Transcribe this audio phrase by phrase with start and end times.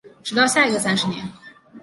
[0.23, 1.23] 直到下一个三十年